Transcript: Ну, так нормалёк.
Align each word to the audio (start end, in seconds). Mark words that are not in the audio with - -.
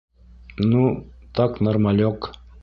Ну, 0.71 0.81
так 1.35 1.61
нормалёк. 1.65 2.31